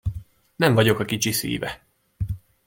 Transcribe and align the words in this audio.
Nem 0.55 0.73
vagyok 0.73 0.99
a 0.99 1.05
kicsi 1.05 1.31
szíve! 1.31 1.85